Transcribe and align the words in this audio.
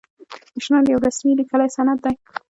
پیشنهاد 0.53 0.85
یو 0.89 1.03
رسمي 1.05 1.31
لیکلی 1.39 1.69
سند 1.75 1.99
دی. 2.03 2.13